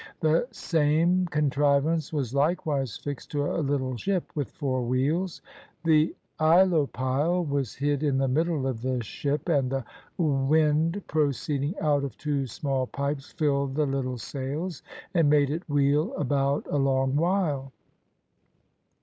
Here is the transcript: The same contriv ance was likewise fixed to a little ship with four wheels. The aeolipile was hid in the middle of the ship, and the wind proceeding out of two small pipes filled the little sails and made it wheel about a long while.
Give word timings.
The 0.19 0.47
same 0.49 1.27
contriv 1.27 1.85
ance 1.85 2.11
was 2.11 2.33
likewise 2.33 2.97
fixed 2.97 3.29
to 3.33 3.45
a 3.45 3.61
little 3.61 3.95
ship 3.95 4.23
with 4.33 4.49
four 4.49 4.81
wheels. 4.81 5.43
The 5.83 6.15
aeolipile 6.39 7.47
was 7.47 7.75
hid 7.75 8.01
in 8.01 8.17
the 8.17 8.27
middle 8.27 8.65
of 8.65 8.81
the 8.81 9.03
ship, 9.03 9.47
and 9.47 9.69
the 9.71 9.85
wind 10.17 11.03
proceeding 11.05 11.75
out 11.79 12.03
of 12.03 12.17
two 12.17 12.47
small 12.47 12.87
pipes 12.87 13.31
filled 13.33 13.75
the 13.75 13.85
little 13.85 14.17
sails 14.17 14.81
and 15.13 15.29
made 15.29 15.51
it 15.51 15.69
wheel 15.69 16.15
about 16.15 16.65
a 16.71 16.77
long 16.77 17.15
while. 17.15 17.71